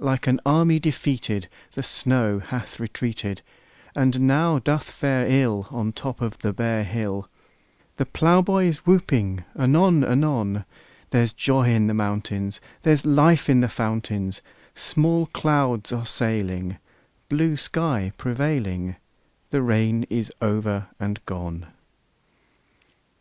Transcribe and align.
Like 0.00 0.26
an 0.26 0.40
army 0.44 0.80
defeated 0.80 1.48
The 1.74 1.84
snow 1.84 2.40
hath 2.40 2.80
retreated, 2.80 3.42
And 3.94 4.22
now 4.22 4.58
doth 4.58 4.90
fare 4.90 5.24
ill 5.24 5.68
On 5.70 5.86
the 5.86 5.92
top 5.92 6.20
of 6.20 6.38
the 6.40 6.52
bare 6.52 6.82
hill; 6.82 7.28
The 7.96 8.04
plowboy 8.04 8.64
is 8.66 8.78
whooping 8.78 9.44
anon 9.56 10.02
anon: 10.02 10.64
There's 11.10 11.32
joy 11.32 11.68
in 11.68 11.86
the 11.86 11.94
mountains; 11.94 12.60
There's 12.82 13.06
life 13.06 13.48
in 13.48 13.60
the 13.60 13.68
fountains; 13.68 14.40
Small 14.74 15.26
clouds 15.26 15.92
are 15.92 16.04
sailing, 16.04 16.78
Blue 17.28 17.56
sky 17.56 18.10
prevailing; 18.18 18.96
The 19.50 19.62
rain 19.62 20.02
is 20.10 20.32
over 20.42 20.88
and 20.98 21.24
gone! 21.24 21.66